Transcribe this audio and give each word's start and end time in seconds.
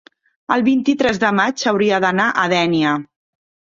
El 0.55 0.63
vint-i-tres 0.67 1.21
de 1.25 1.31
maig 1.41 1.67
hauria 1.73 2.01
d'anar 2.07 2.29
a 2.45 2.47
Dénia. 2.55 2.95